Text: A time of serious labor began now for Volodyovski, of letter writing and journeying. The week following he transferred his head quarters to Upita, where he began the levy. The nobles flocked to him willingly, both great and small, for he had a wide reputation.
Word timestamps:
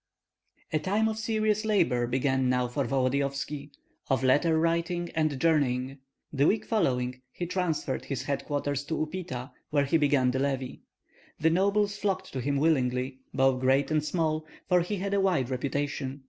A 0.73 0.79
time 0.79 1.07
of 1.07 1.19
serious 1.19 1.63
labor 1.63 2.07
began 2.07 2.49
now 2.49 2.67
for 2.67 2.85
Volodyovski, 2.85 3.69
of 4.09 4.23
letter 4.23 4.57
writing 4.57 5.11
and 5.13 5.39
journeying. 5.39 5.99
The 6.33 6.47
week 6.47 6.65
following 6.65 7.21
he 7.31 7.45
transferred 7.45 8.05
his 8.05 8.23
head 8.23 8.45
quarters 8.45 8.83
to 8.85 8.95
Upita, 8.95 9.51
where 9.69 9.85
he 9.85 9.97
began 9.97 10.31
the 10.31 10.39
levy. 10.39 10.81
The 11.39 11.51
nobles 11.51 11.97
flocked 11.97 12.33
to 12.33 12.41
him 12.41 12.57
willingly, 12.57 13.19
both 13.31 13.61
great 13.61 13.91
and 13.91 14.03
small, 14.03 14.47
for 14.67 14.81
he 14.81 14.95
had 14.95 15.13
a 15.13 15.21
wide 15.21 15.51
reputation. 15.51 16.19